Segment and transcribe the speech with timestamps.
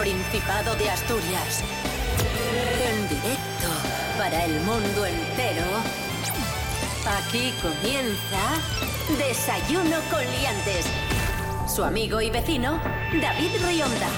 [0.00, 1.62] Principado de Asturias.
[2.90, 3.68] En directo
[4.16, 5.66] para el mundo entero.
[7.18, 10.86] Aquí comienza Desayuno con Liantes.
[11.68, 12.80] Su amigo y vecino,
[13.20, 14.08] David Rionda.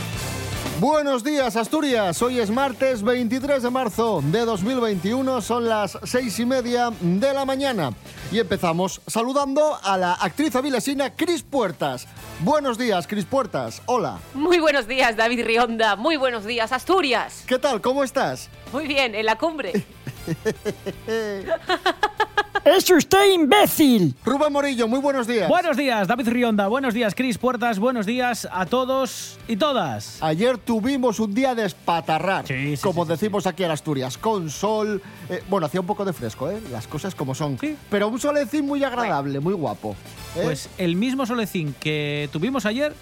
[0.79, 2.23] Buenos días, Asturias.
[2.23, 5.41] Hoy es martes 23 de marzo de 2021.
[5.41, 7.91] Son las seis y media de la mañana.
[8.31, 12.07] Y empezamos saludando a la actriz avilesina Cris Puertas.
[12.45, 13.81] Buenos días, Cris Puertas.
[13.87, 14.19] Hola.
[14.35, 15.95] Muy buenos días, David Rionda.
[15.95, 17.45] Muy buenos días, Asturias.
[17.47, 17.81] ¿Qué tal?
[17.81, 18.51] ¿Cómo estás?
[18.73, 19.87] Muy bien, en la cumbre.
[22.65, 24.15] ¡Es usted imbécil!
[24.25, 25.49] Rubén Morillo, muy buenos días.
[25.49, 26.69] Buenos días, David Rionda.
[26.69, 27.81] Buenos días, Cris Puertas.
[27.81, 30.23] Buenos días a todos y todas.
[30.23, 34.49] Ayer tuvimos un día de espatarrar, Sí, sí, como sí, decimos aquí en Asturias, con
[34.49, 35.03] sol.
[35.29, 36.61] eh, bueno, hacía un poco de fresco, ¿eh?
[36.71, 37.59] Las cosas como son.
[37.59, 37.77] Sí.
[37.91, 39.97] Pero un solecín muy agradable, muy guapo.
[40.37, 40.43] ¿eh?
[40.45, 42.95] Pues el mismo solecín que tuvimos ayer,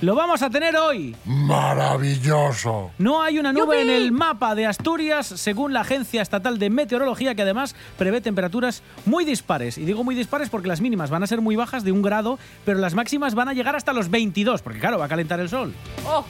[0.00, 1.16] lo vamos a tener hoy.
[1.24, 2.90] Maravilloso.
[2.98, 3.90] No hay una nube ¡Yupi!
[3.90, 8.82] en el mapa de Asturias, según la Agencia Estatal de Meteorología, que además prevé temperaturas
[9.06, 9.78] muy dispares.
[9.78, 12.38] Y digo muy dispares porque las mínimas van a ser muy bajas, de un grado,
[12.64, 15.48] pero las máximas van a llegar hasta los 22, porque claro, va a calentar el
[15.48, 15.74] sol.
[16.06, 16.24] Oh,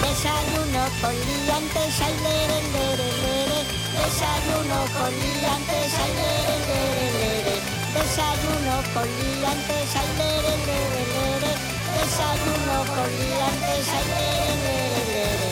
[0.00, 3.60] Desayuno con liantes, ay, lere, lere, lere.
[3.98, 7.56] Desayuno con liantes, ay, lere, lere, lere.
[7.94, 11.37] Desayuno con liantes, ay, lere, lere, lere.
[11.98, 15.50] Desayuno con liantes, ay, lere, lere, lere.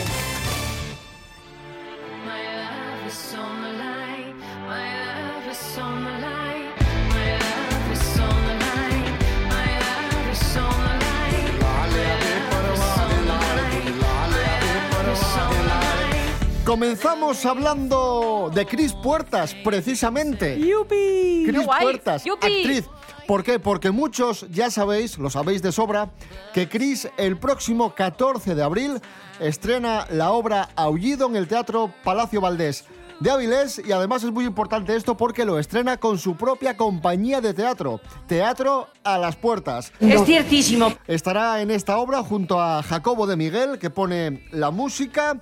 [2.25, 4.35] My love is on the line.
[4.67, 6.71] My love is on the line.
[7.11, 9.11] My love is on the line.
[9.49, 11.51] My love is on the line.
[11.61, 13.95] My love is on the line.
[13.99, 16.65] My love is on the line.
[16.65, 20.59] Comenzamos hablando de Cris Puertas, precisamente.
[20.59, 21.45] ¡Yupi!
[21.47, 21.67] Cris!
[21.81, 22.47] Puertas, ¡Yupi!
[22.47, 22.85] actriz.
[23.27, 23.59] ¿Por qué?
[23.59, 26.11] Porque muchos ya sabéis, lo sabéis de sobra,
[26.55, 29.01] que Cris el próximo 14 de abril
[29.41, 32.85] estrena la obra Aullido en el Teatro Palacio Valdés
[33.21, 37.41] de Avilés y además es muy importante esto porque lo estrena con su propia compañía
[37.41, 39.93] de teatro, Teatro a las Puertas.
[40.01, 40.93] es ciertísimo.
[41.07, 45.41] Estará en esta obra junto a Jacobo de Miguel, que pone la música.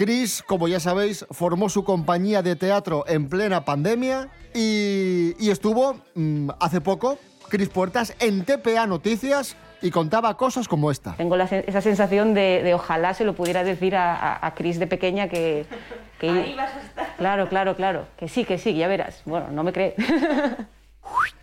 [0.00, 6.00] Chris, como ya sabéis, formó su compañía de teatro en plena pandemia y, y estuvo
[6.14, 7.18] mm, hace poco,
[7.50, 11.16] Chris Puertas, en TPA Noticias y contaba cosas como esta.
[11.16, 14.78] Tengo la esa sensación de, de ojalá se lo pudiera decir a, a, a Cris
[14.78, 15.66] de pequeña que...
[16.18, 17.16] que Ahí vas a estar.
[17.18, 18.06] Claro, claro, claro.
[18.16, 19.20] Que sí, que sí, ya verás.
[19.26, 19.96] Bueno, no me cree.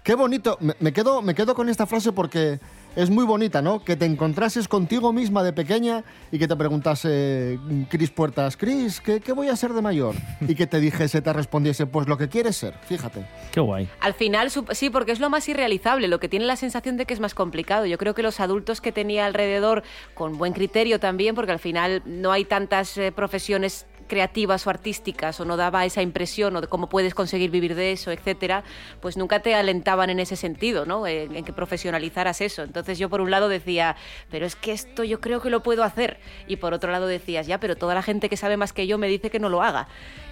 [0.02, 2.60] Qué bonito, me, me quedo, me quedo con esta frase porque
[2.98, 3.84] es muy bonita, ¿no?
[3.84, 7.60] Que te encontrases contigo misma de pequeña y que te preguntase,
[7.90, 10.16] Cris Puertas, Cris, ¿qué, ¿qué voy a ser de mayor?
[10.42, 13.24] Y que te dijese, te respondiese, pues lo que quieres ser, fíjate.
[13.52, 13.88] ¡Qué guay!
[14.00, 17.14] Al final, sí, porque es lo más irrealizable, lo que tiene la sensación de que
[17.14, 17.86] es más complicado.
[17.86, 19.84] Yo creo que los adultos que tenía alrededor,
[20.16, 25.40] con buen criterio también, porque al final no hay tantas eh, profesiones creativas o artísticas
[25.40, 28.64] o no daba esa impresión o de cómo puedes conseguir vivir de eso, etcétera,
[29.02, 31.06] pues nunca te alentaban en ese sentido, ¿no?
[31.08, 32.64] En, en que profesionalizaras eso.
[32.64, 33.96] Entonces yo por un lado decía,
[34.32, 37.48] pero es que esto yo creo que lo puedo hacer y por otro lado decías,
[37.48, 39.62] ya, pero toda la gente que sabe más que yo me dice que no lo
[39.62, 39.88] haga.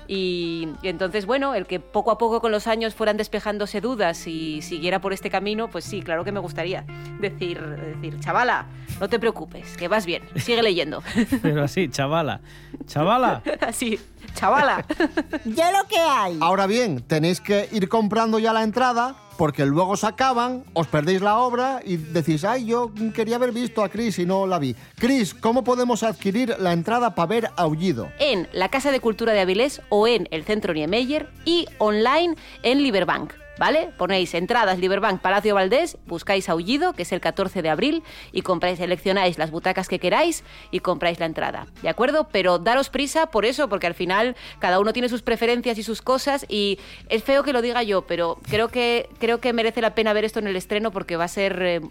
[0.07, 4.27] Y, y entonces, bueno, el que poco a poco con los años fueran despejándose dudas
[4.27, 6.85] y siguiera por este camino, pues sí, claro que me gustaría
[7.19, 8.67] decir, decir, chavala,
[8.99, 11.01] no te preocupes, que vas bien, sigue leyendo.
[11.41, 12.41] Pero así, chavala.
[12.85, 13.41] Chavala.
[13.61, 13.99] Así,
[14.33, 14.85] chavala.
[15.45, 16.37] Ya lo que hay.
[16.41, 21.21] Ahora bien, tenéis que ir comprando ya la entrada porque luego se acaban, os perdéis
[21.21, 24.75] la obra y decís, ay, yo quería haber visto a Chris y no la vi.
[24.97, 28.09] Chris, ¿cómo podemos adquirir la entrada para ver Aullido?
[28.19, 32.83] En la Casa de Cultura de Avilés o en el Centro Niemeyer y online en
[32.83, 33.44] Liberbank.
[33.57, 33.89] ¿Vale?
[33.97, 38.03] Ponéis entradas Liberbank Palacio Valdés, buscáis Aullido, que es el 14 de abril,
[38.33, 41.67] y compráis, seleccionáis las butacas que queráis y compráis la entrada.
[41.81, 42.27] ¿De acuerdo?
[42.31, 46.01] Pero daros prisa por eso, porque al final cada uno tiene sus preferencias y sus
[46.01, 49.95] cosas, y es feo que lo diga yo, pero creo que, creo que merece la
[49.95, 51.61] pena ver esto en el estreno porque va a ser.
[51.61, 51.81] eh,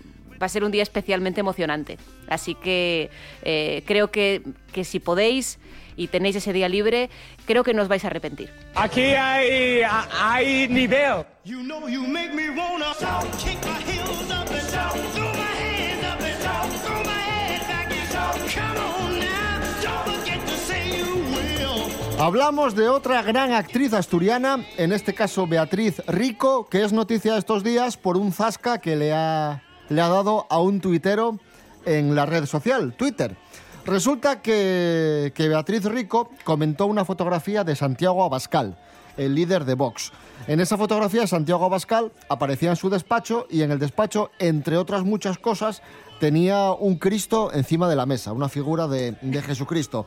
[0.42, 1.96] va a ser un día especialmente emocionante.
[2.28, 3.08] Así que
[3.42, 5.60] eh, creo que, que si podéis
[5.96, 7.10] y tenéis ese día libre,
[7.46, 8.50] creo que no os vais a arrepentir.
[8.74, 9.82] Aquí hay,
[10.12, 11.24] hay nivel.
[11.44, 15.54] You know you make me wanna shout, kick my heels up and shout, throw my
[15.60, 18.34] hands up and shout, throw my head back and shout.
[18.54, 22.18] Come on now, don't forget to say you will.
[22.18, 27.62] Hablamos de otra gran actriz asturiana, en este caso Beatriz Rico, que es noticia estos
[27.62, 31.38] días por un zasca que le ha, le ha dado a un tuitero
[31.84, 33.36] en la red social, Twitter.
[33.86, 38.76] Resulta que, que Beatriz Rico comentó una fotografía de Santiago Abascal
[39.16, 40.12] el líder de Vox.
[40.46, 45.04] En esa fotografía, Santiago Abascal aparecía en su despacho y en el despacho, entre otras
[45.04, 45.82] muchas cosas,
[46.20, 50.06] tenía un Cristo encima de la mesa, una figura de, de Jesucristo.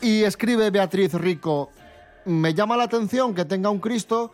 [0.00, 1.70] Y escribe Beatriz Rico,
[2.24, 4.32] me llama la atención que tenga un Cristo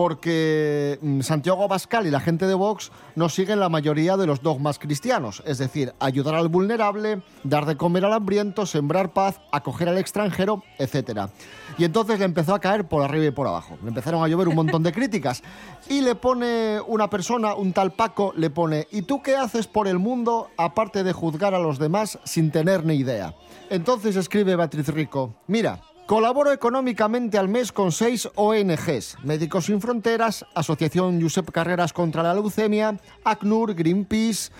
[0.00, 4.40] porque mm, Santiago Abascal y la gente de Vox no siguen la mayoría de los
[4.40, 9.90] dogmas cristianos, es decir, ayudar al vulnerable, dar de comer al hambriento, sembrar paz, acoger
[9.90, 11.28] al extranjero, etc.
[11.76, 13.76] Y entonces le empezó a caer por arriba y por abajo.
[13.82, 15.42] Le empezaron a llover un montón de críticas.
[15.86, 19.86] Y le pone una persona, un tal Paco, le pone, ¿y tú qué haces por
[19.86, 23.34] el mundo aparte de juzgar a los demás sin tener ni idea?
[23.68, 30.44] Entonces escribe Beatriz Rico, mira, Colaboro económicamente al mes con seis ONGs, Médicos Sin Fronteras,
[30.56, 34.50] Asociación Josep Carreras contra la Leucemia, ACNUR, Greenpeace.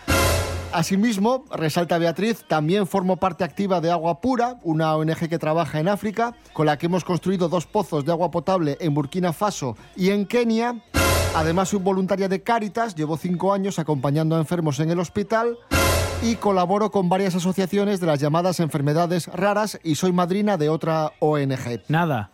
[0.73, 5.89] Asimismo, resalta Beatriz, también formo parte activa de Agua Pura, una ONG que trabaja en
[5.89, 10.11] África, con la que hemos construido dos pozos de agua potable en Burkina Faso y
[10.11, 10.77] en Kenia.
[11.35, 15.59] Además, soy voluntaria de Cáritas, llevo cinco años acompañando a enfermos en el hospital
[16.23, 21.13] y colaboro con varias asociaciones de las llamadas enfermedades raras y soy madrina de otra
[21.19, 21.81] ONG.
[21.89, 22.31] Nada.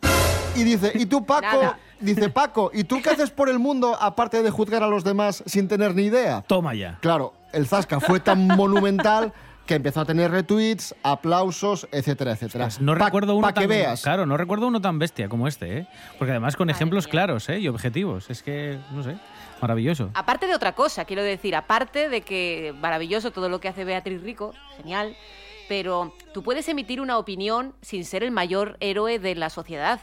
[0.56, 1.42] Y dice, ¿y tú, Paco?
[1.62, 1.78] Nada.
[2.00, 5.42] Dice, Paco, ¿y tú qué haces por el mundo aparte de juzgar a los demás
[5.46, 6.42] sin tener ni idea?
[6.46, 6.98] Toma ya.
[7.00, 9.32] Claro, el Zasca fue tan monumental
[9.66, 12.66] que empezó a tener retweets, aplausos, etcétera, etcétera.
[12.66, 14.02] Pues no Pa- recuerdo uno pa' que tan, veas.
[14.02, 15.88] Claro, no recuerdo uno tan bestia como este, ¿eh?
[16.18, 17.58] Porque además con ejemplos claros, ¿eh?
[17.60, 18.30] Y objetivos.
[18.30, 19.16] Es que, no sé,
[19.60, 20.10] maravilloso.
[20.14, 24.22] Aparte de otra cosa, quiero decir, aparte de que maravilloso todo lo que hace Beatriz
[24.22, 25.16] Rico, genial,
[25.68, 30.00] pero tú puedes emitir una opinión sin ser el mayor héroe de la sociedad.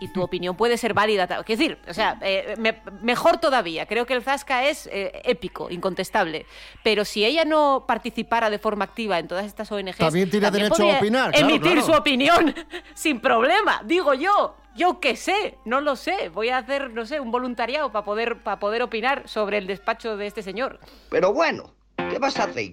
[0.00, 1.28] Y tu opinión puede ser válida.
[1.46, 3.86] Es decir, o sea, eh, me- mejor todavía.
[3.86, 6.44] Creo que el Zasca es eh, épico, incontestable.
[6.82, 9.98] Pero si ella no participara de forma activa en todas estas ONGs.
[9.98, 11.86] También tiene derecho a opinar, claro, Emitir claro.
[11.86, 12.52] su opinión
[12.94, 14.56] sin problema, digo yo.
[14.74, 16.30] Yo qué sé, no lo sé.
[16.30, 20.16] Voy a hacer, no sé, un voluntariado para poder, para poder opinar sobre el despacho
[20.16, 20.80] de este señor.
[21.10, 22.70] Pero bueno, ¿qué vas a hacer?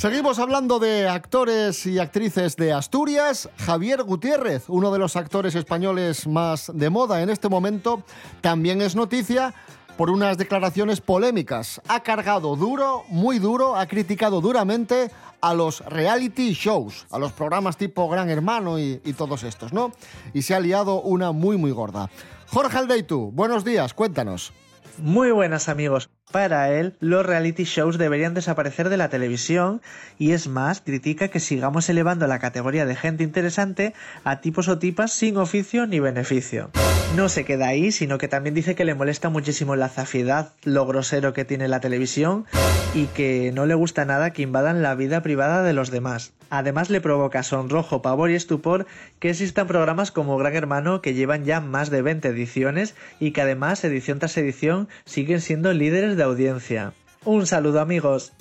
[0.00, 3.50] Seguimos hablando de actores y actrices de Asturias.
[3.58, 8.02] Javier Gutiérrez, uno de los actores españoles más de moda en este momento,
[8.40, 9.54] también es noticia
[10.00, 11.82] por unas declaraciones polémicas.
[11.86, 15.10] Ha cargado duro, muy duro, ha criticado duramente
[15.42, 19.92] a los reality shows, a los programas tipo Gran Hermano y, todos estos, ¿no?
[20.32, 22.08] Y se ha liado una muy, muy gorda.
[22.46, 24.54] Jorge Aldeitu, buenos días, cuéntanos.
[24.96, 26.08] Muy buenas amigos.
[26.30, 29.82] Para él, los reality shows deberían desaparecer de la televisión
[30.16, 34.78] y es más, critica que sigamos elevando la categoría de gente interesante a tipos o
[34.78, 36.70] tipas sin oficio ni beneficio.
[37.16, 40.86] No se queda ahí, sino que también dice que le molesta muchísimo la zafiedad, lo
[40.86, 42.46] grosero que tiene la televisión
[42.94, 46.32] y que no le gusta nada que invadan la vida privada de los demás.
[46.50, 48.86] Además le provoca sonrojo, pavor y estupor
[49.20, 53.42] que existan programas como Gran Hermano que llevan ya más de 20 ediciones y que
[53.42, 56.94] además edición tras edición siguen siendo líderes de audiencia.
[57.24, 58.32] Un saludo amigos.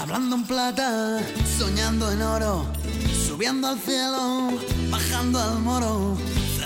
[0.00, 1.20] Hablando en plata,
[1.58, 2.66] soñando en oro,
[3.26, 4.50] subiendo al cielo,
[4.90, 6.16] bajando al moro,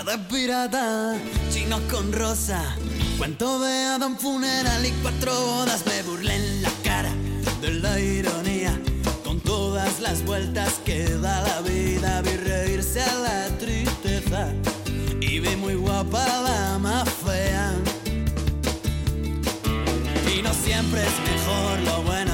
[0.05, 1.15] de pirata,
[1.53, 2.75] chinos con rosa,
[3.19, 7.13] cuento de Adam funeral y cuatro bodas, me burlé en la cara
[7.61, 8.81] de la ironía,
[9.23, 14.53] con todas las vueltas que da la vida, vi reírse a la tristeza
[15.21, 17.10] y vi muy guapa la más
[20.81, 22.30] siempre es mejor lo bueno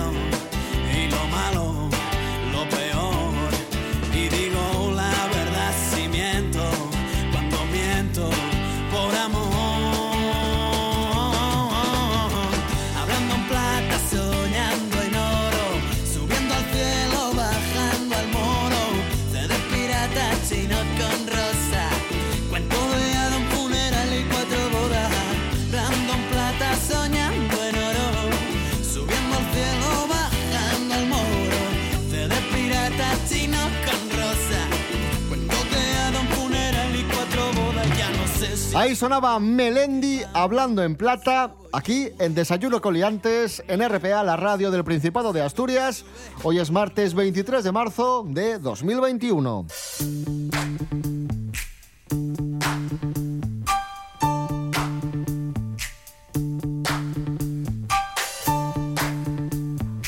[38.77, 44.85] Ahí sonaba Melendi hablando en plata, aquí en Desayuno Coliantes, en RPA, la radio del
[44.85, 46.05] Principado de Asturias.
[46.43, 49.67] Hoy es martes 23 de marzo de 2021.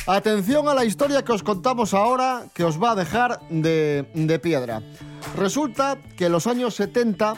[0.06, 4.38] Atención a la historia que os contamos ahora, que os va a dejar de, de
[4.38, 4.82] piedra.
[5.38, 7.34] Resulta que en los años 70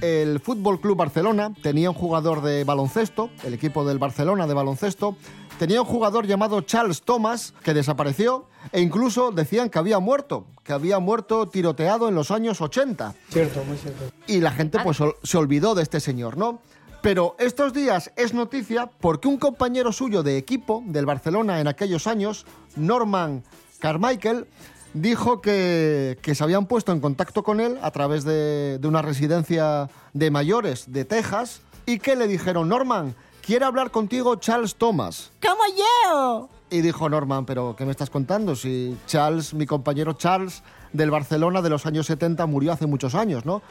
[0.00, 5.16] el Fútbol Club Barcelona tenía un jugador de baloncesto, el equipo del Barcelona de baloncesto,
[5.58, 10.72] tenía un jugador llamado Charles Thomas que desapareció e incluso decían que había muerto, que
[10.72, 13.14] había muerto tiroteado en los años 80.
[13.30, 14.04] Cierto, muy cierto.
[14.26, 16.60] Y la gente pues ol- se olvidó de este señor, ¿no?
[17.02, 22.06] Pero estos días es noticia porque un compañero suyo de equipo del Barcelona en aquellos
[22.06, 22.44] años,
[22.76, 23.42] Norman
[23.78, 24.46] Carmichael,
[24.94, 29.02] dijo que, que se habían puesto en contacto con él a través de, de una
[29.02, 35.30] residencia de mayores de Texas y que le dijeron, Norman, quiere hablar contigo Charles Thomas.
[35.42, 36.48] ¡Como yo!
[36.70, 38.54] Y dijo Norman, pero ¿qué me estás contando?
[38.54, 43.44] Si Charles, mi compañero Charles del Barcelona de los años 70 murió hace muchos años,
[43.44, 43.62] ¿no?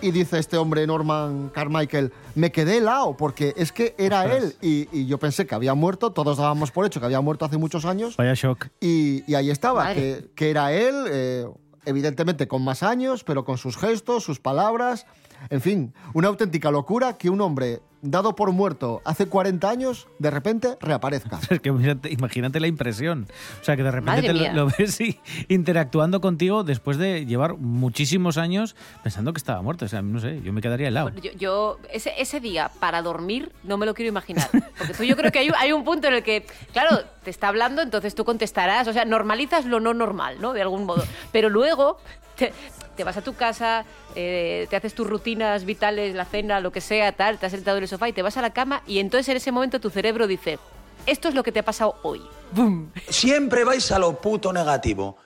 [0.00, 4.42] Y dice este hombre, Norman Carmichael, me quedé helado porque es que era Ostras.
[4.44, 7.44] él y, y yo pensé que había muerto, todos dábamos por hecho que había muerto
[7.44, 8.68] hace muchos años Vaya shock.
[8.80, 11.46] y, y ahí estaba, que era él, eh,
[11.84, 15.04] evidentemente con más años, pero con sus gestos, sus palabras,
[15.50, 20.30] en fin, una auténtica locura que un hombre dado por muerto hace 40 años, de
[20.30, 21.38] repente reaparezca.
[21.50, 23.26] Es que imagínate, imagínate la impresión.
[23.60, 28.38] O sea, que de repente te lo, ves y interactuando contigo después de llevar muchísimos
[28.38, 29.84] años pensando que estaba muerto.
[29.84, 31.10] O sea, no sé, yo me quedaría helado.
[31.20, 34.48] Yo, yo- ese, ese día para dormir no me lo quiero imaginar.
[34.78, 37.30] Porque tú yo creo que hay, un- hay un punto en el que, claro, te
[37.30, 40.52] está hablando, entonces tú contestarás, o sea, normalizas lo no normal, ¿no?
[40.52, 41.04] De algún modo.
[41.32, 41.98] Pero luego
[42.36, 42.52] te,
[42.98, 43.84] te vas a tu casa,
[44.16, 47.76] eh, te haces tus rutinas vitales, la cena, lo que sea, tal, te has sentado
[47.76, 49.88] en el sofá y te vas a la cama y entonces en ese momento tu
[49.88, 50.58] cerebro dice,
[51.06, 52.20] esto es lo que te ha pasado hoy.
[52.50, 52.90] ¡Bum!
[53.08, 55.16] Siempre vais a lo puto negativo.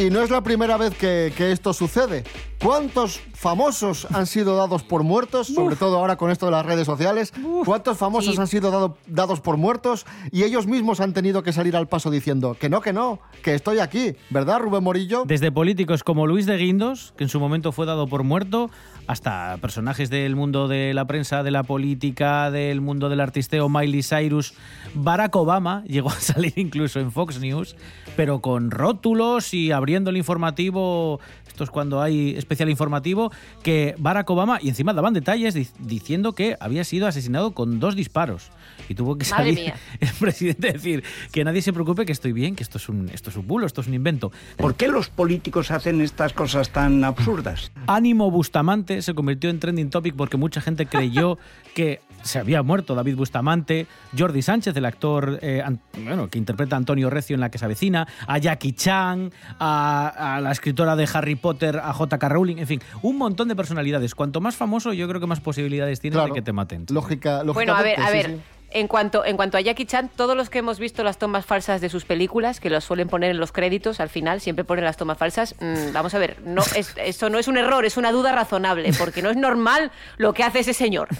[0.00, 2.24] Y no es la primera vez que, que esto sucede.
[2.62, 5.48] ¿Cuántos famosos han sido dados por muertos?
[5.48, 7.34] Sobre todo ahora con esto de las redes sociales.
[7.66, 8.40] ¿Cuántos famosos Sí.
[8.40, 10.06] han sido dado- dados por muertos?
[10.32, 13.54] Y ellos mismos han tenido que salir al paso diciendo que no, que no, que
[13.54, 14.14] estoy aquí.
[14.30, 15.24] ¿Verdad, Rubén Morillo?
[15.26, 18.70] Desde políticos como Luis de Guindos, que en su momento fue dado por muerto,
[19.10, 24.04] hasta personajes del mundo de la prensa, de la política, del mundo del artisteo, Miley
[24.04, 24.54] Cyrus,
[24.94, 27.74] Barack Obama llegó a salir incluso en Fox News,
[28.16, 33.32] pero con rótulos y abriendo el informativo, esto es cuando hay especial informativo,
[33.64, 37.96] que Barack Obama, y encima daban detalles dic- diciendo que había sido asesinado con dos
[37.96, 38.50] disparos.
[38.88, 39.74] Y tuvo que Madre salir mía.
[40.00, 43.08] el presidente a decir que nadie se preocupe, que estoy bien, que esto es un,
[43.10, 44.32] esto es un bulo, esto es un invento.
[44.56, 47.70] ¿Por qué los políticos hacen estas cosas tan absurdas?
[47.86, 51.38] Ánimo Bustamante se convirtió en trending topic porque mucha gente creyó
[51.74, 53.86] que se había muerto David Bustamante,
[54.18, 55.62] Jordi Sánchez, el actor eh,
[56.04, 60.36] bueno, que interpreta a Antonio Recio en La que se avecina, a Jackie Chan, a,
[60.36, 62.28] a la escritora de Harry Potter, a J.K.
[62.28, 64.14] Rowling, en fin, un montón de personalidades.
[64.14, 66.34] Cuanto más famoso, yo creo que más posibilidades tienes Claro.
[66.34, 66.84] de que te maten.
[66.90, 68.26] Lógica, Bueno, a ver, a sí, ver.
[68.26, 68.36] sí.
[68.72, 71.80] En cuanto, en cuanto a Jackie Chan, todos los que hemos visto las tomas falsas
[71.80, 74.96] de sus películas, que las suelen poner en los créditos al final, siempre ponen las
[74.96, 75.56] tomas falsas.
[75.60, 78.92] mm, vamos a ver, no, es, eso no es un error, es una duda razonable,
[78.98, 81.08] porque no es normal lo que hace ese señor.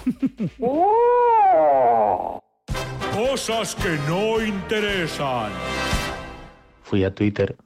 [3.12, 5.50] Cosas que no interesan.
[6.82, 7.56] Fui a Twitter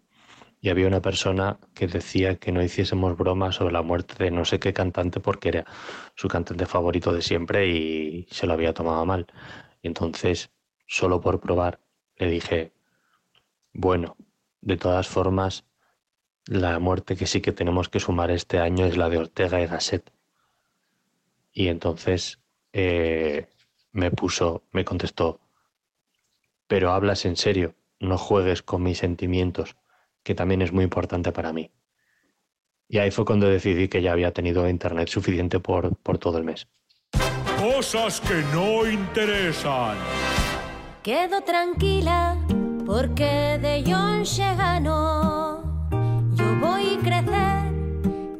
[0.64, 4.46] y había una persona que decía que no hiciésemos bromas sobre la muerte de no
[4.46, 5.66] sé qué cantante porque era
[6.14, 9.26] su cantante favorito de siempre y se lo había tomado mal.
[9.84, 10.50] Y entonces,
[10.86, 11.78] solo por probar,
[12.16, 12.72] le dije,
[13.74, 14.16] bueno,
[14.62, 15.66] de todas formas,
[16.46, 19.66] la muerte que sí que tenemos que sumar este año es la de Ortega y
[19.66, 20.10] Gasset.
[21.52, 22.40] Y entonces
[22.72, 23.46] eh,
[23.92, 25.38] me puso, me contestó,
[26.66, 29.76] pero hablas en serio, no juegues con mis sentimientos,
[30.22, 31.70] que también es muy importante para mí.
[32.88, 36.44] Y ahí fue cuando decidí que ya había tenido internet suficiente por, por todo el
[36.44, 36.68] mes.
[37.64, 39.96] Cosas que no interesan.
[41.02, 42.36] Quedo tranquila
[42.84, 44.22] porque de John
[44.58, 45.62] gano.
[46.34, 47.72] Yo voy a crecer,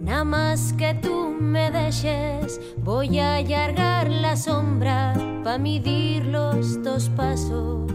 [0.01, 2.61] nada más que tú me dejes.
[2.77, 7.91] Voy a allargar la sombra para medir los dos pasos.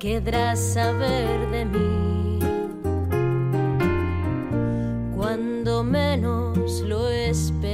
[0.00, 2.38] Querrás saber de mí
[5.16, 7.65] cuando menos lo esperes.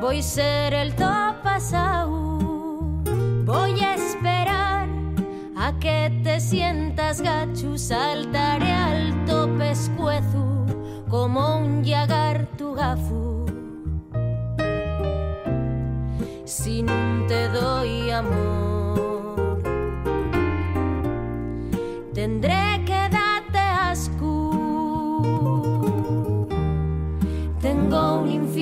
[0.00, 2.38] Voy a ser el top pasado.
[3.44, 4.88] Voy a esperar
[5.56, 10.66] a que te sientas gacho, saltaré alto pescuezo
[11.08, 13.46] como un yagar tu gafu.
[16.44, 19.62] Si no te doy amor,
[22.12, 22.63] tendré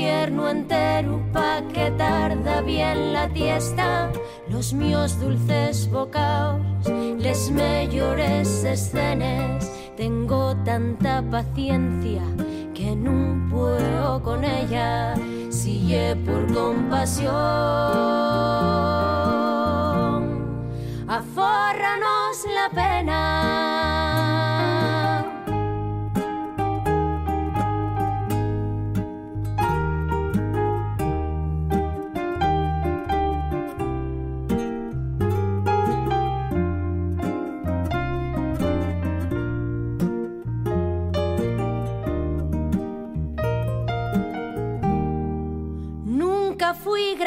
[0.02, 4.10] Infierno entero pa' que tarda bien la tiesta.
[4.48, 6.60] Los míos dulces bocaos,
[7.18, 9.70] les mejores escenas.
[9.96, 12.22] Tengo tanta paciencia
[12.74, 15.14] que no puedo con ella,
[15.50, 17.32] si es por compasión.
[21.06, 23.71] Afórranos la pena.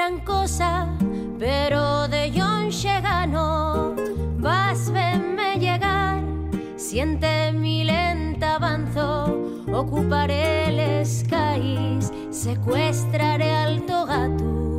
[0.05, 0.87] Gran cosa,
[1.39, 3.95] pero de John Chegano
[4.37, 6.21] vas verme llegar.
[6.75, 14.77] Siente mi lenta avanzo, ocuparé el skies, secuestraré al gato.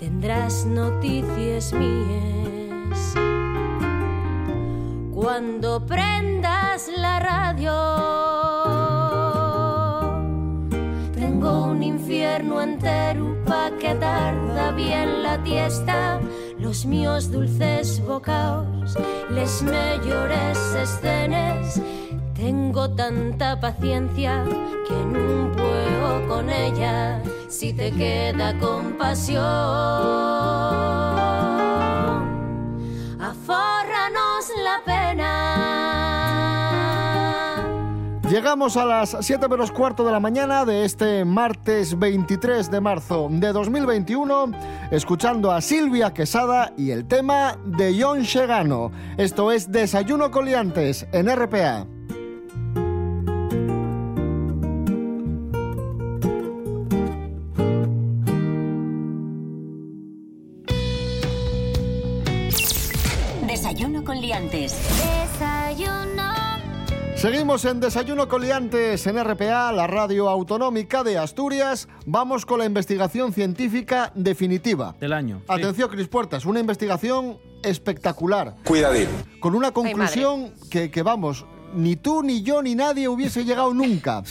[0.00, 3.14] Tendrás noticias mías
[5.14, 8.27] cuando prendas la radio.
[12.28, 16.20] Un infierno entero pa' que tarda bien la tiesta.
[16.58, 18.96] Los míos dulces bocaos,
[19.30, 21.80] les mejores escenas.
[22.34, 24.44] Tengo tanta paciencia
[24.86, 27.22] que no puedo con ella.
[27.48, 29.42] Si te queda compasión,
[33.20, 34.97] afórranos la pena.
[38.30, 43.28] Llegamos a las 7 menos cuarto de la mañana de este martes 23 de marzo
[43.30, 44.50] de 2021,
[44.90, 48.92] escuchando a Silvia Quesada y el tema de John Chegano.
[49.16, 51.86] Esto es Desayuno Coliantes en RPA.
[63.46, 64.76] Desayuno con liantes.
[65.40, 66.17] Desayuno.
[67.18, 71.88] Seguimos en Desayuno Coliantes en RPA, la radio autonómica de Asturias.
[72.06, 74.94] Vamos con la investigación científica definitiva.
[75.00, 75.38] Del año.
[75.40, 75.44] sí.
[75.48, 78.54] Atención, Cris Puertas, una investigación espectacular.
[78.64, 79.08] Cuidadín.
[79.40, 84.22] Con una conclusión que, que, vamos, ni tú, ni yo, ni nadie hubiese llegado nunca.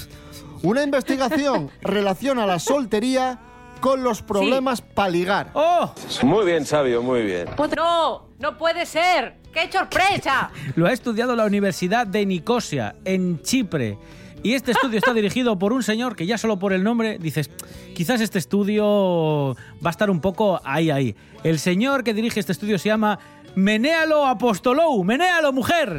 [0.64, 3.38] Una investigación relaciona la soltería
[3.82, 5.52] con los problemas para ligar.
[5.56, 5.92] ¡Oh!
[6.24, 7.50] Muy bien, sabio, muy bien.
[7.76, 9.36] No, no puede ser.
[9.58, 10.52] ¡Qué sorpresa!
[10.76, 13.98] Lo ha estudiado la Universidad de Nicosia, en Chipre.
[14.44, 17.50] Y este estudio está dirigido por un señor que ya solo por el nombre dices,
[17.96, 21.16] quizás este estudio va a estar un poco ahí, ahí.
[21.44, 23.18] El señor que dirige este estudio se llama
[23.56, 25.04] Menéalo Apostolou.
[25.04, 25.98] ¡Menéalo, mujer!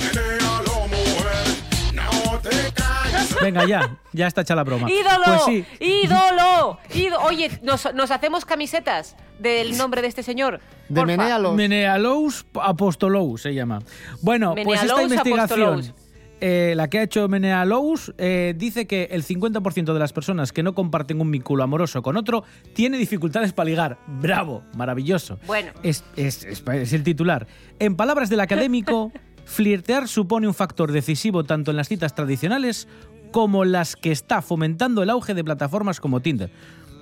[3.52, 4.88] Venga, ya, ya está hecha la broma.
[4.90, 5.24] ¡Ídolo!
[5.24, 5.64] Pues sí.
[5.80, 6.78] ¡Ídolo!
[6.94, 10.60] Ído- Oye, ¿nos, nos hacemos camisetas del nombre de este señor?
[10.88, 11.16] De Porfa.
[11.16, 11.54] Menéalos.
[11.54, 13.80] Menealous Apostolou se llama.
[14.22, 15.94] Bueno, pues esta Menealous investigación, Apostolous.
[16.40, 20.62] eh, la que ha hecho Menealous, eh, dice que el 50% de las personas que
[20.62, 23.98] no comparten un vínculo amoroso con otro tiene dificultades para ligar.
[24.06, 24.62] ¡Bravo!
[24.76, 25.38] Maravilloso.
[25.46, 25.72] Bueno.
[25.82, 27.46] Es, es- es- es el titular.
[27.78, 29.12] En palabras del académico,
[29.44, 32.86] flirtear supone un factor decisivo tanto en las citas tradicionales
[33.30, 36.50] como las que está fomentando el auge de plataformas como Tinder.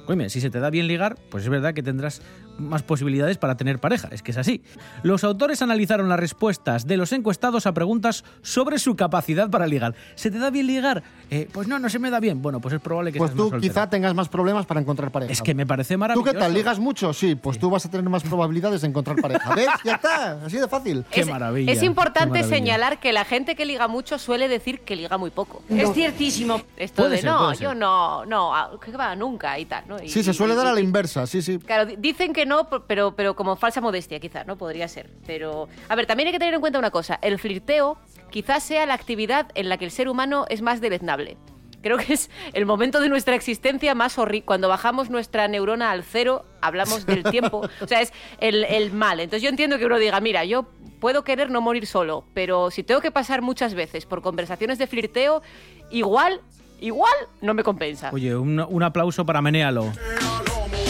[0.06, 2.22] Oye, si se te da bien ligar, pues es verdad que tendrás
[2.59, 4.62] más posibilidades para tener pareja, es que es así.
[5.03, 9.95] Los autores analizaron las respuestas de los encuestados a preguntas sobre su capacidad para ligar.
[10.14, 11.03] ¿Se te da bien ligar?
[11.31, 12.40] Eh, pues no, no se me da bien.
[12.42, 13.61] Bueno, pues es probable que Pues más tú soltero.
[13.61, 15.33] quizá tengas más problemas para encontrar pareja.
[15.33, 16.33] Es que me parece ¿Tú maravilloso.
[16.33, 16.55] qué tal?
[16.55, 17.12] ¿Ligas mucho?
[17.12, 19.55] Sí, pues tú vas a tener más probabilidades de encontrar pareja.
[19.55, 19.69] ¿Ves?
[19.85, 21.05] Ya está, así de fácil.
[21.11, 22.57] Qué es, maravilla, es importante maravilla.
[22.57, 25.62] señalar que la gente que liga mucho suele decir que liga muy poco.
[25.69, 26.61] Es ciertísimo.
[26.77, 30.03] Esto Puede de ser, no, yo no, no, ah, que va, nunca y tal, ¿no?
[30.03, 31.59] Y- Sí, se suele y- dar a la y- inversa, sí, sí.
[31.59, 34.56] Claro, di- dicen que no, pero, pero como falsa modestia, quizás, ¿no?
[34.56, 35.11] Podría ser.
[35.26, 37.18] Pero, a ver, también hay que tener en cuenta una cosa.
[37.22, 37.98] El flirteo
[38.30, 41.37] quizás sea la actividad en la que el ser humano es más deleznable.
[41.82, 44.44] Creo que es el momento de nuestra existencia más horrible.
[44.44, 47.68] Cuando bajamos nuestra neurona al cero, hablamos del tiempo.
[47.80, 49.20] O sea, es el, el mal.
[49.20, 50.66] Entonces yo entiendo que uno diga, mira, yo
[51.00, 54.87] puedo querer no morir solo, pero si tengo que pasar muchas veces por conversaciones de
[54.87, 55.42] flirteo,
[55.90, 56.40] igual,
[56.80, 58.11] igual no me compensa.
[58.12, 59.92] Oye, un, un aplauso para Menéalo.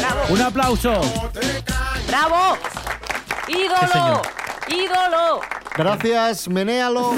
[0.06, 0.32] ¡Bravo!
[0.32, 1.00] ¡Un aplauso!
[2.06, 2.56] ¡Bravo!
[3.48, 4.22] ¡Ídolo!
[4.68, 5.40] ¡Ídolo!
[5.76, 7.12] Gracias, Menéalo,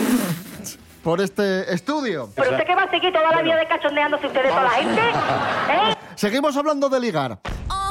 [1.03, 2.31] por este estudio.
[2.35, 4.71] ¿Pero usted qué va a seguir toda la vida de cachondeándose usted de toda la
[4.71, 5.01] gente?
[5.01, 5.95] ¿Eh?
[6.15, 7.39] Seguimos hablando de ligar.
[7.71, 7.89] Uh-huh.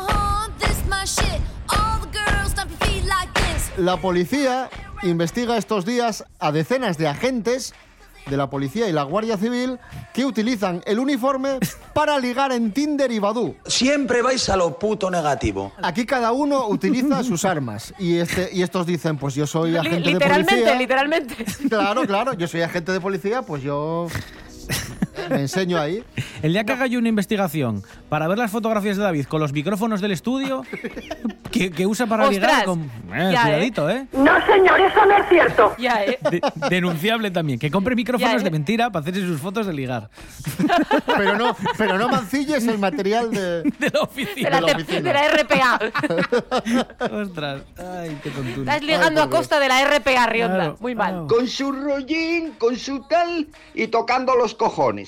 [3.77, 4.69] La policía
[5.03, 7.75] investiga estos días a decenas de agentes
[8.29, 9.79] de la policía y la Guardia Civil
[10.13, 11.59] que utilizan el uniforme
[11.93, 13.55] para ligar en Tinder y Badoo.
[13.65, 15.71] Siempre vais a lo puto negativo.
[15.81, 19.99] Aquí cada uno utiliza sus armas y, este, y estos dicen, pues yo soy agente
[19.99, 20.75] de literalmente, policía.
[20.75, 21.45] literalmente.
[21.69, 24.07] Claro, claro, yo soy agente de policía, pues yo
[25.29, 26.03] me enseño ahí.
[26.41, 29.53] El día que haga yo una investigación para ver las fotografías de David con los
[29.53, 30.63] micrófonos del estudio
[31.51, 32.83] que, que usa para Ostras, ligar con...
[33.13, 34.05] Eh, ya, cuidadito, ¿eh?
[34.13, 35.75] No, señor, eso no es cierto.
[35.77, 36.19] Ya, ¿eh?
[36.31, 37.59] De- denunciable también.
[37.59, 38.43] Que compre micrófonos Ya, ¿eh?
[38.43, 40.09] de mentira para hacerse sus fotos de ligar.
[41.05, 44.49] Pero no, pero no mancilles el material de, de la oficina.
[44.49, 45.01] De la, de la te- oficina.
[45.01, 45.79] de la RPA.
[47.21, 48.73] Ostras, ay, qué tontura.
[48.75, 50.55] Estás ligando a costa de la RPA, Rionda.
[50.57, 51.25] Claro, Muy mal.
[51.27, 55.06] Con su rollín, con su tal y tocando los cojones.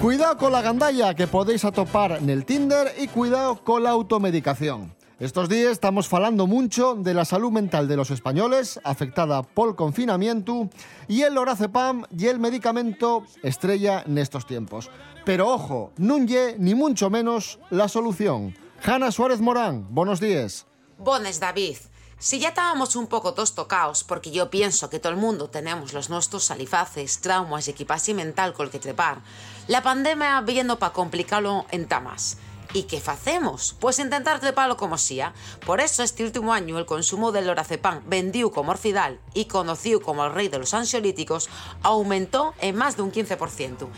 [0.00, 4.94] Cuidado con la gandalla que podéis atopar en el Tinder y cuidado con la automedicación.
[5.18, 10.70] Estos días estamos falando mucho de la salud mental de los españoles afectada por confinamiento
[11.06, 14.88] y el lorazepam y el medicamento estrella en estos tiempos.
[15.26, 18.56] Pero ojo, nun ye ni mucho menos la solución.
[18.82, 20.64] Hanna Suárez Morán, buenos días.
[20.96, 21.76] Bones, David.
[22.22, 26.10] Si ya estábamos un poco todos porque yo pienso que todo el mundo tenemos los
[26.10, 29.22] nuestros salifaces, traumas y equipaje mental con el que trepar,
[29.68, 32.36] la pandemia viendo para complicarlo en tamas.
[32.74, 33.74] ¿Y qué hacemos?
[33.80, 35.32] Pues intentar treparlo como sea.
[35.64, 40.22] Por eso este último año el consumo del lorazepam, vendido como orfidal y conocido como
[40.26, 41.48] el rey de los ansiolíticos,
[41.82, 43.88] aumentó en más de un 15%.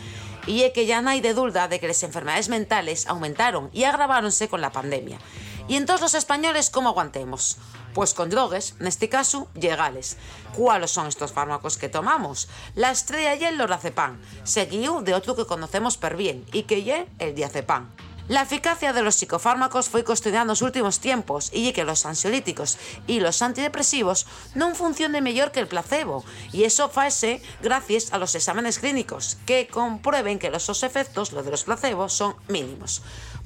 [0.47, 3.83] Y es que ya no hay de duda de que las enfermedades mentales aumentaron y
[3.83, 5.19] agravaronse con la pandemia.
[5.67, 7.57] ¿Y entonces los españoles cómo aguantemos?
[7.93, 10.17] Pues con drogas, en este caso, legales.
[10.55, 12.47] ¿Cuáles son estos fármacos que tomamos?
[12.75, 17.07] La estrella y el lorazepam, seguido de otro que conocemos per bien y que es
[17.19, 17.89] el diazepam.
[18.29, 22.77] La eficacia de los psicofármacos fue cuestionada en los últimos tiempos y que los ansiolíticos
[23.05, 24.25] y los antidepresivos
[24.55, 29.67] no funcionan mejor que el placebo y eso faese gracias a los exámenes clínicos que
[29.67, 33.01] comprueben que los efectos, los de los placebos, son mínimos.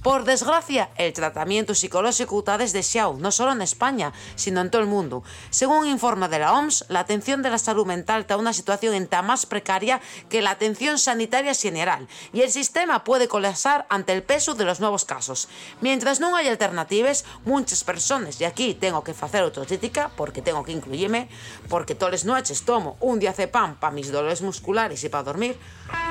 [0.08, 4.88] Por desgracia, el tratamiento psicológico está desdeseado, no solo en España, sino en todo el
[4.88, 5.22] mundo.
[5.50, 8.54] Según un informe de la OMS, la atención de la salud mental está en una
[8.54, 14.13] situación en más precaria que la atención sanitaria general, y el sistema puede colapsar ante
[14.13, 15.50] el peso de los nuevos casos.
[15.82, 20.72] Mientras no hay alternativas, muchas personas, y aquí tengo que hacer autocrítica, porque tengo que
[20.72, 21.28] incluirme,
[21.67, 25.60] porque todas las noches tomo un diazepam para mis dolores musculares y para dormir,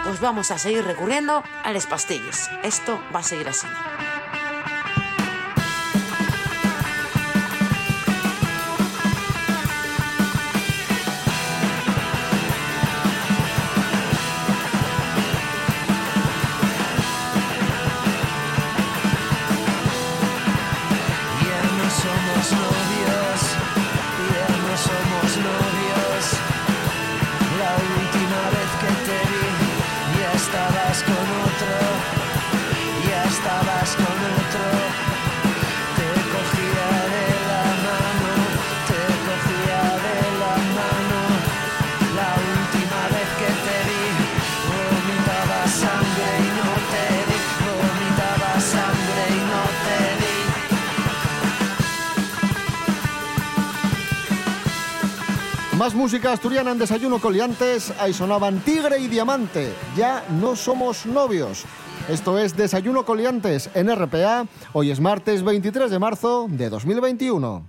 [0.04, 2.50] pues vamos a seguir recurriendo a las pastillas.
[2.62, 3.66] Esto va a seguir así.
[56.06, 57.92] Música asturiana en Desayuno Coliantes.
[57.98, 59.72] Ahí sonaban Tigre y Diamante.
[59.96, 61.64] Ya no somos novios.
[62.08, 64.46] Esto es Desayuno Coliantes en RPA.
[64.72, 67.66] Hoy es martes 23 de marzo de 2021.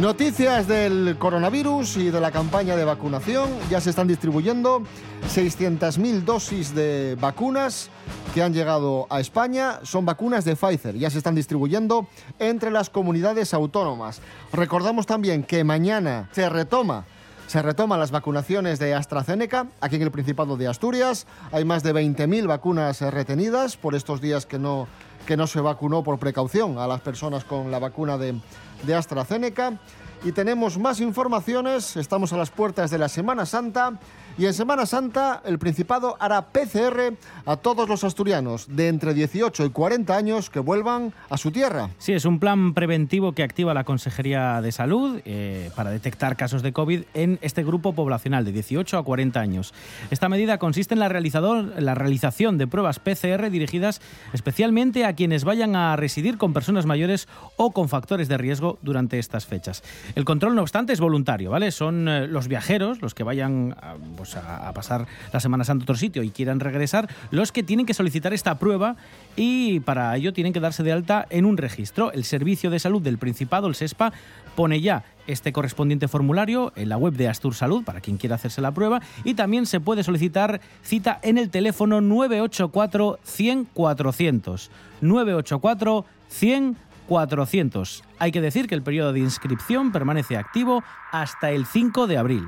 [0.00, 3.50] Noticias del coronavirus y de la campaña de vacunación.
[3.68, 4.82] Ya se están distribuyendo
[5.28, 7.90] 600.000 dosis de vacunas
[8.34, 9.80] que han llegado a España.
[9.82, 10.96] Son vacunas de Pfizer.
[10.96, 12.06] Ya se están distribuyendo
[12.38, 14.20] entre las comunidades autónomas.
[14.52, 17.04] Recordamos también que mañana se retoma
[17.50, 21.26] se retoman las vacunaciones de AstraZeneca aquí en el Principado de Asturias.
[21.50, 24.86] Hay más de 20.000 vacunas retenidas por estos días que no,
[25.26, 28.40] que no se vacunó por precaución a las personas con la vacuna de,
[28.84, 29.80] de AstraZeneca.
[30.22, 31.96] Y tenemos más informaciones.
[31.96, 33.98] Estamos a las puertas de la Semana Santa.
[34.38, 37.14] Y en Semana Santa el Principado hará PCR
[37.44, 41.90] a todos los asturianos de entre 18 y 40 años que vuelvan a su tierra.
[41.98, 46.62] Sí, es un plan preventivo que activa la Consejería de Salud eh, para detectar casos
[46.62, 49.74] de COVID en este grupo poblacional de 18 a 40 años.
[50.10, 54.00] Esta medida consiste en la, realizador- la realización de pruebas PCR dirigidas
[54.32, 59.18] especialmente a quienes vayan a residir con personas mayores o con factores de riesgo durante
[59.18, 59.82] estas fechas.
[60.14, 61.70] El control, no obstante, es voluntario, ¿vale?
[61.72, 65.84] Son eh, los viajeros, los que vayan a, pues, a- pasar la Semana Santa a
[65.84, 68.96] otro sitio y quieran regresar, los que tienen que solicitar esta prueba
[69.36, 72.12] y para ello tienen que darse de alta en un registro.
[72.12, 74.12] El Servicio de Salud del Principado, el SESPA,
[74.56, 78.60] pone ya este correspondiente formulario en la web de Astur Salud para quien quiera hacerse
[78.60, 84.70] la prueba y también se puede solicitar cita en el teléfono 984 100 400.
[85.00, 86.76] 984 100
[87.08, 88.04] 400.
[88.18, 92.44] Hay que decir que el periodo de inscripción permanece activo hasta el 5 de abril.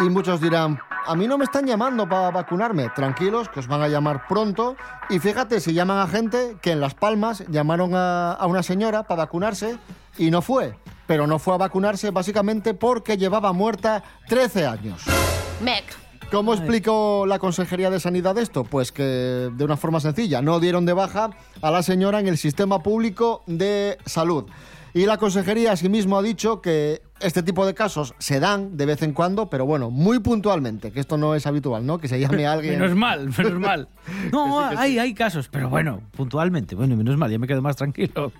[0.00, 2.88] Y muchos dirán, a mí no me están llamando para vacunarme.
[2.94, 4.76] Tranquilos, que os van a llamar pronto.
[5.10, 9.02] Y fíjate, si llaman a gente que en Las Palmas llamaron a, a una señora
[9.02, 9.76] para vacunarse
[10.16, 10.78] y no fue.
[11.08, 15.02] Pero no fue a vacunarse básicamente porque llevaba muerta 13 años.
[15.60, 15.84] Mec.
[16.30, 18.62] ¿Cómo explicó la Consejería de Sanidad esto?
[18.62, 21.30] Pues que de una forma sencilla, no dieron de baja
[21.62, 24.44] a la señora en el sistema público de salud.
[24.92, 29.02] Y la Consejería asimismo ha dicho que este tipo de casos se dan de vez
[29.02, 31.98] en cuando, pero bueno, muy puntualmente, que esto no es habitual, ¿no?
[31.98, 32.78] Que se llame a alguien.
[32.78, 33.88] Menos mal, menos mal.
[34.32, 36.74] No, hay, hay casos, pero bueno, puntualmente.
[36.74, 38.32] Bueno, menos mal, ya me quedo más tranquilo.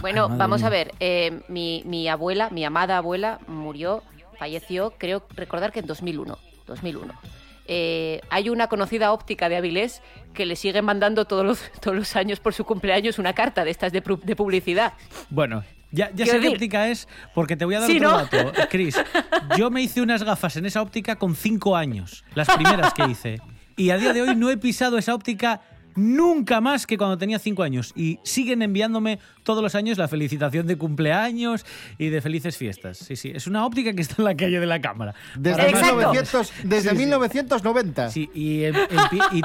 [0.00, 0.66] Bueno, vamos mía.
[0.66, 0.94] a ver.
[1.00, 4.02] eh, mi, mi abuela, mi amada abuela, murió,
[4.38, 6.38] falleció, creo recordar que en 2001.
[6.66, 7.14] 2001.
[7.70, 10.00] Eh, hay una conocida óptica de Avilés
[10.32, 13.70] que le sigue mandando todos los, todos los años por su cumpleaños una carta de
[13.70, 14.94] estas de publicidad.
[15.30, 18.16] Bueno, ya, ya sé qué óptica es, porque te voy a dar Sí, otro ¿no?
[18.18, 18.96] dato, Chris.
[19.56, 23.40] Yo me hice unas gafas en esa óptica con cinco años, las primeras que hice.
[23.76, 25.60] Y a día de hoy no he pisado esa óptica
[25.98, 27.92] nunca más que cuando tenía cinco años.
[27.96, 31.64] Y siguen enviándome todos los años la felicitación de cumpleaños
[31.98, 32.98] y de felices fiestas.
[32.98, 35.14] Sí, sí, es una óptica que está en la calle de la Cámara.
[35.36, 37.02] Desde, Además- 1900 desde Sí, sí.
[37.02, 38.10] 1990.
[38.10, 39.42] Sí, y, em- empie-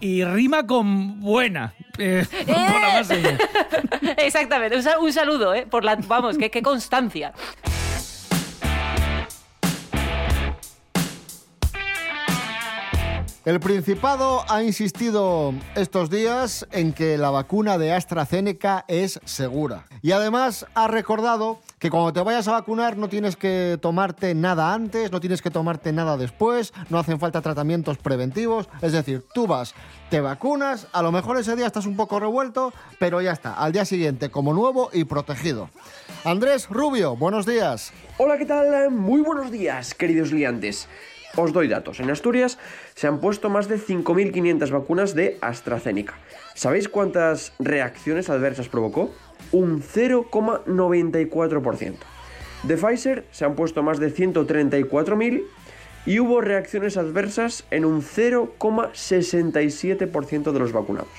[0.00, 1.74] y- y rima con buena.
[1.98, 2.24] eh,
[3.04, 3.36] seña.
[4.16, 4.76] Exactamente.
[4.76, 5.66] Un, sal- un saludo, ¿eh?
[5.70, 7.32] Por la, vamos, qué, qué constancia.
[13.50, 19.86] El Principado ha insistido estos días en que la vacuna de AstraZeneca es segura.
[20.02, 24.72] Y además ha recordado que cuando te vayas a vacunar no tienes que tomarte nada
[24.72, 28.68] antes, no tienes que tomarte nada después, no hacen falta tratamientos preventivos.
[28.82, 29.74] Es decir, tú vas,
[30.10, 33.72] te vacunas, a lo mejor ese día estás un poco revuelto, pero ya está, al
[33.72, 35.70] día siguiente como nuevo y protegido.
[36.22, 37.92] Andrés Rubio, buenos días.
[38.16, 38.92] Hola, ¿qué tal?
[38.92, 40.86] Muy buenos días, queridos liantes.
[41.36, 42.00] Os doy datos.
[42.00, 42.58] En Asturias
[42.94, 46.14] se han puesto más de 5.500 vacunas de AstraZeneca.
[46.54, 49.10] ¿Sabéis cuántas reacciones adversas provocó?
[49.52, 51.94] Un 0,94%.
[52.64, 55.44] De Pfizer se han puesto más de 134.000
[56.06, 61.12] y hubo reacciones adversas en un 0,67% de los vacunados.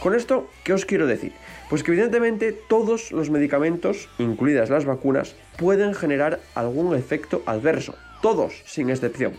[0.00, 1.32] Con esto, ¿qué os quiero decir?
[1.70, 7.94] Pues que evidentemente todos los medicamentos, incluidas las vacunas, pueden generar algún efecto adverso.
[8.22, 9.34] Todos, sin excepción.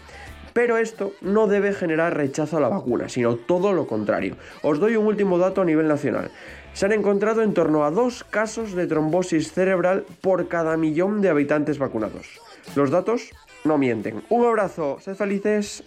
[0.53, 4.35] Pero esto no debe generar rechazo a la vacuna, sino todo lo contrario.
[4.61, 6.29] Os doy un último dato a nivel nacional.
[6.73, 11.29] Se han encontrado en torno a dos casos de trombosis cerebral por cada millón de
[11.29, 12.39] habitantes vacunados.
[12.75, 13.31] Los datos
[13.63, 14.23] no mienten.
[14.29, 15.83] Un abrazo, sed felices.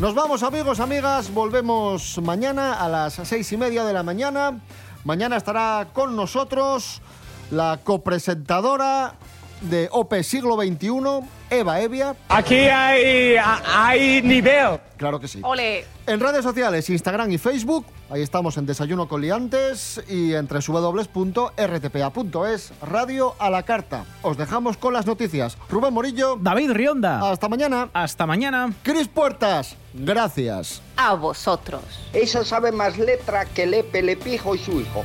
[0.00, 4.58] Nos vamos amigos, amigas, volvemos mañana a las seis y media de la mañana.
[5.04, 7.02] Mañana estará con nosotros
[7.50, 9.16] la copresentadora
[9.60, 10.88] de OPE Siglo XXI,
[11.50, 12.16] Eva Evia.
[12.30, 14.80] Aquí hay, hay nivel.
[14.96, 15.40] Claro que sí.
[15.42, 15.84] Ole.
[16.06, 21.52] En redes sociales, Instagram y Facebook, ahí estamos en Desayuno con Liantes y en www.rtpa.es,
[22.82, 24.04] Radio a la Carta.
[24.22, 25.56] Os dejamos con las noticias.
[25.68, 26.36] Rubén Morillo.
[26.40, 27.30] David Rionda.
[27.30, 27.88] Hasta mañana.
[27.92, 28.72] Hasta mañana.
[28.82, 29.76] Cris Puertas.
[29.94, 30.82] Gracias.
[30.96, 31.82] A vosotros.
[32.12, 35.04] Esa sabe más letra que Lepe, Lepijo y su hijo.